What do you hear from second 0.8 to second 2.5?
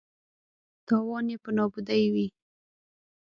تاوان یې په نابودۍ وي.